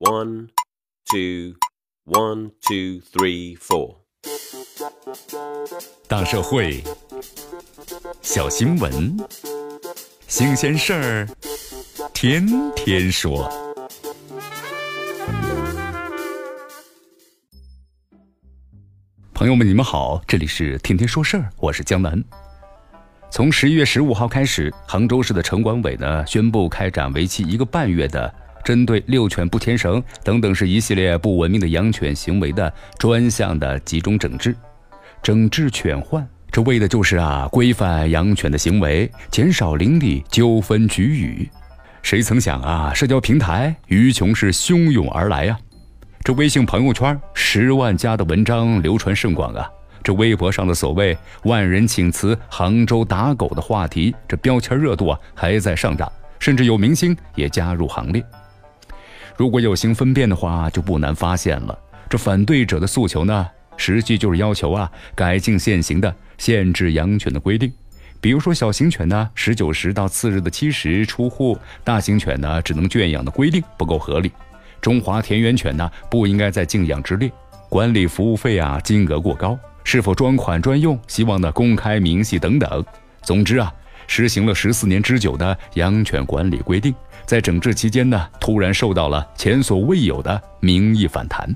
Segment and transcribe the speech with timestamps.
[0.00, 0.50] One,
[1.10, 1.56] two,
[2.04, 3.96] one, two, three, four.
[6.06, 6.84] 大社会，
[8.22, 9.16] 小新闻，
[10.28, 11.28] 新鲜事儿，
[12.14, 13.50] 天天说。
[19.34, 22.22] 朋友们，你们好，这里是天天说事儿，我是江南。
[23.32, 28.32] 从十一月十五号开始，杭州市的城管委呢宣布开展为期一个半月的
[28.68, 34.54] 针对遛犬不牵绳等等是一系列不文明的养犬行为的专项的集中整治，
[35.22, 41.48] 整治犬患，这为的就是啊规范养犬的行为，减少邻里纠纷局龉。
[42.02, 45.58] 谁曾想啊，社交平台鱼穷是汹涌而来呀，
[46.22, 49.66] 这微信朋友圈十万加的文章流传甚广啊。
[50.02, 58.22] 这微博上的所谓“万人请辞杭州打狗”的话题，这标签热度啊还在上涨，甚至有明星也加入行列。
[59.38, 61.78] 如果有心分辨的话，就不难发现了，
[62.10, 63.46] 这反对者的诉求呢，
[63.76, 67.72] 实际就是要求啊改进现行的限制养犬的规定。
[68.20, 74.28] 比如说，小型犬呢，十九时到次日的七时出户；大型犬呢，只能圈养的规定不够合理；
[74.80, 77.30] 中华田园犬呢，不应该在禁养之列；
[77.68, 79.56] 管理服务费啊，金额过高。
[79.84, 80.98] 是否专款专用？
[81.06, 82.84] 希望呢公开明细等等。
[83.22, 83.72] 总之啊，
[84.08, 86.92] 实行了十四年之久的养犬管理规定，
[87.24, 91.54] 在整治期间呢，突然受到了前所未有的民意反弹。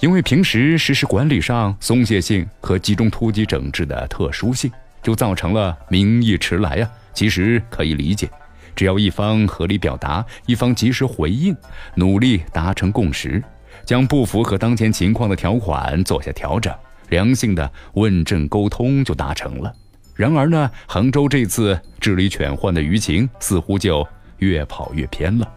[0.00, 4.70] 因为平时实施管理上松懈性和集中突击整治的特殊性，
[5.02, 6.90] 就造成了民意迟来呀。
[7.14, 8.28] 其实可以理解，
[8.76, 11.56] 只要一方合理表达，一方及时回应，
[11.94, 13.42] 努力达成共识，
[13.84, 16.72] 将不符合当前情况的条款做下调整。
[17.08, 19.72] 良性的问政沟通就达成了。
[20.18, 24.04] 然而呢，杭州这次治理犬患的舆情似乎就
[24.38, 25.48] 越跑越偏了。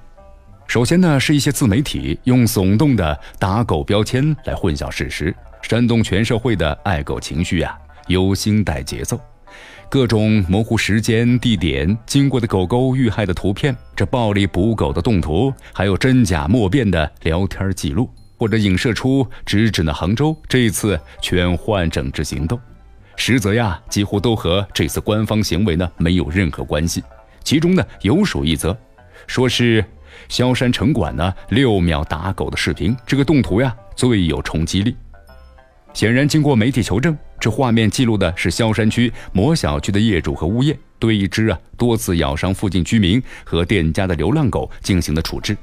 [0.67, 9.19] 首先呢，是一些自媒体用耸动的打狗标签来混淆事实，煽动全社会的爱狗情绪啊，有心带节奏。
[9.89, 18.07] 各种模糊时间、地点、经过的狗狗遇害的图片，这暴力捕狗的动图，还有真假莫辨的聊天记录。
[18.37, 22.59] 或者影射出直指呢杭州这次犬患整治行动，
[23.15, 27.03] 实则呀几乎都和这次官方行为呢没有任何关系。
[27.43, 28.75] 其中呢有属一则，
[29.27, 29.83] 说是
[30.29, 34.95] 萧山城管呢六秒打狗的视频，这个动图呀最有冲击力。
[35.93, 45.57] 显然，经过媒体求证，这画面记录的是萧山区某小区的业主和物业对一只啊多次咬伤附近居民和店家的流浪狗进行的处置。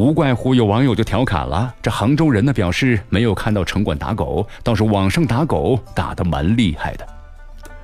[0.00, 7.06] 无怪乎有网友就调侃了：“这杭州人呢，表示没有看到城管打狗，倒是网上打狗打得蛮厉害的。”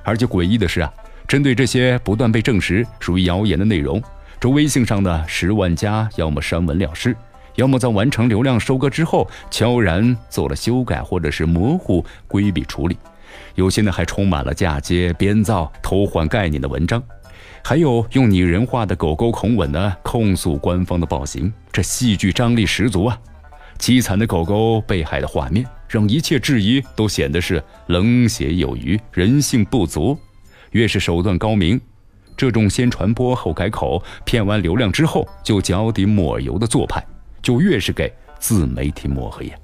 [0.01, 0.91] 而且诡异的是啊，
[1.27, 4.01] 针对这些不断被证实属于谣言的内容，
[4.39, 7.15] 这微信上的十万加要么删文了事，
[7.53, 12.97] 要么在完成流量收割之后悄然做了修改或者是模糊规避处理，
[13.53, 16.99] 有些呢还充满了嫁接、编造、偷换概念的文章。
[17.69, 23.19] 还有用拟人化的狗狗口吻呢，控诉官方的暴行，这戏剧张力十足啊！
[23.77, 30.17] 凄惨的狗狗被害的画面，让一切质疑都显得是冷血有余、人性不足。
[30.71, 31.77] 越是手段高明，
[32.37, 37.05] 这种先传播后改口、骗完流量之后就脚底抹油的做派，
[37.41, 39.55] 就越是给自媒体抹黑呀。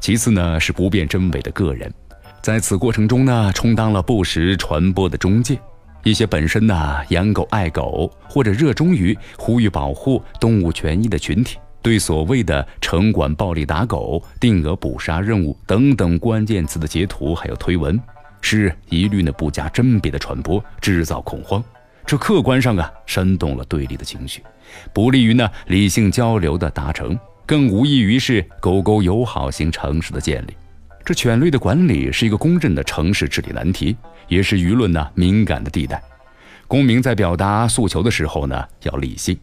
[0.00, 1.92] 其次呢，是不辨真伪的个人，
[2.40, 5.60] 在此过程中呢，充当了不实传播的中介。
[6.04, 17.98] 一些本身呢养狗爱狗或者热衷于呼吁保护动物权益的群体，对所谓的城管暴力打狗、定额捕杀任务等等关键词的截图还有推文，
[18.42, 21.64] 是一律呢不加甄别的传播，制造恐慌。
[22.04, 24.42] 这客观上啊煽动了对立的情绪，
[24.92, 30.54] 不利于呢理性交流的达成，更无异于是狗狗友好型城市的建立。
[31.04, 33.94] 这犬类的管理是一个公认的城市治理难题，
[34.26, 36.02] 也是舆论呢敏感的地带。
[36.66, 39.38] 公民在表达诉求的时候呢，要理性，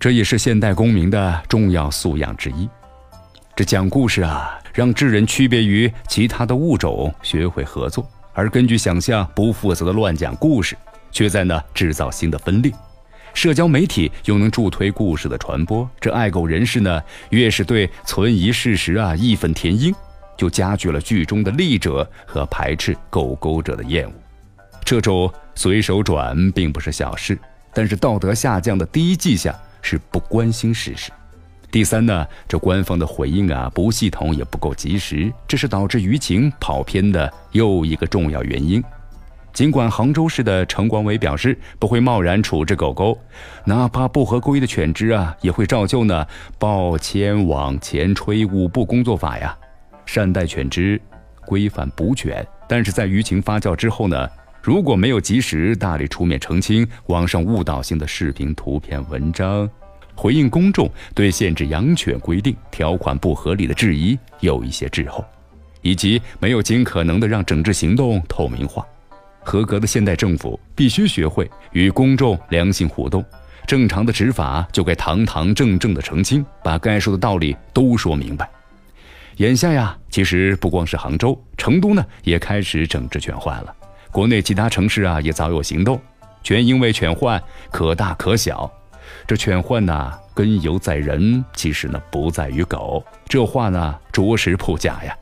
[0.00, 2.66] 这也是现代公民的重要素养之一。
[3.54, 8.02] 这讲故事啊，让智人区别于其他的物种，学会合作；
[8.32, 10.74] 而根据想象不负责的乱讲故事，
[11.10, 12.72] 却在呢制造新的分裂。
[13.34, 19.94] 社交媒体又能助推故事的传播，这爱狗人士呢，越是对存疑事实啊义愤填膺。
[20.36, 24.12] 就加剧了剧中的利者和排斥狗狗者的厌恶。
[24.84, 27.38] 这种随手转并不是小事，
[27.72, 31.10] 但是道德下降的第一迹象是不关心事实。
[31.70, 38.82] 第三呢，这官方的回应啊不系统也不够及时，这是导致舆情跑偏的又一个重要原因。
[39.54, 43.18] 尽管杭州市的城管委表示不会贸然处置狗狗，
[43.64, 46.26] 哪怕不合规的犬只啊，也会照旧呢
[46.58, 49.56] 抱牵、往前、吹五步工作法呀，
[50.06, 51.00] 善待犬只，
[51.46, 52.46] 规范捕犬。
[52.68, 54.28] 但是在舆情发酵之后呢，
[54.62, 59.68] 如果没有及时大力出面澄清网上误导性的视频、图片、文章，
[60.14, 65.24] 回应公众对限制养犬规定条款不合理的质疑有一些滞后，
[65.80, 68.86] 以及没有尽可能的让整治行动透明化。
[69.42, 73.24] 合格的现代政府必须学会与公众良性互动，
[73.66, 78.48] 正常的执法就该堂堂正正的澄清，把该说的道理都说明白。
[79.36, 83.74] 眼下呀，其实不光是杭州，成都呢也开始整治犬患了。
[84.10, 86.00] 国内其他城市啊也早有行动，
[86.42, 88.70] 全因为犬患可大可小。
[89.26, 93.02] 这犬患呐，根由在人，其实呢不在于狗。
[93.26, 95.16] 这话呢着实不假呀。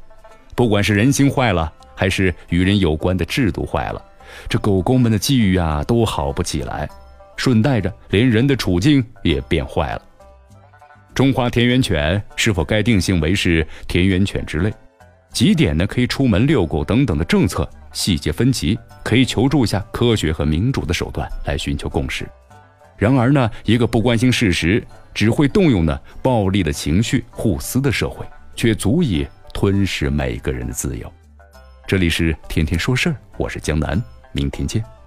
[0.57, 4.05] 不管是人心坏了，还是与人有关的制度坏了。
[4.49, 6.89] 这狗狗们的际遇啊，都好不起来，
[7.37, 10.03] 顺带着连人的处境也变坏了。
[11.15, 14.73] 中华田园犬是否该定性为是田园犬之类？
[15.33, 15.87] 几点呢？
[15.87, 22.29] 可以出门遛狗等等的政策细节分歧，可以求助一下科学和民主的手段来寻求共识。
[22.97, 24.83] 然而呢，一个不关心事实，
[25.15, 28.27] 只会动用呢暴力的情绪互撕的社会，
[28.57, 31.12] 却足以吞噬每个人的自由。
[31.87, 34.03] 这里是天天说事儿，我是江南。
[34.33, 35.00] 明天见。